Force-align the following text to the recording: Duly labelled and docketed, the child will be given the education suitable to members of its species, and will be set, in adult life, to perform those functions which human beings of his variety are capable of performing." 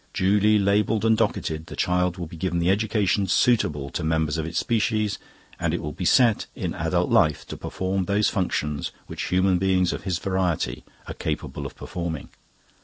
Duly 0.15 0.57
labelled 0.57 1.05
and 1.05 1.15
docketed, 1.15 1.67
the 1.67 1.75
child 1.75 2.17
will 2.17 2.25
be 2.25 2.35
given 2.35 2.57
the 2.57 2.71
education 2.71 3.27
suitable 3.27 3.91
to 3.91 4.03
members 4.03 4.39
of 4.39 4.47
its 4.47 4.57
species, 4.57 5.19
and 5.59 5.77
will 5.79 5.91
be 5.91 6.05
set, 6.05 6.47
in 6.55 6.73
adult 6.73 7.11
life, 7.11 7.45
to 7.45 7.55
perform 7.55 8.05
those 8.05 8.27
functions 8.27 8.91
which 9.05 9.25
human 9.25 9.59
beings 9.59 9.93
of 9.93 10.01
his 10.01 10.17
variety 10.17 10.83
are 11.07 11.13
capable 11.13 11.67
of 11.67 11.75
performing." 11.75 12.29